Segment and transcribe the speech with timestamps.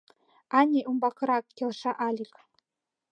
[0.59, 2.33] —Ане, умбакырак,— келша Алик.